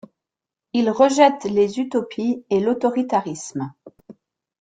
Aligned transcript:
Il 0.73 0.89
rejette 0.89 1.43
les 1.43 1.79
utopies 1.79 2.43
et 2.49 2.59
l'autoritarisme. 2.59 3.71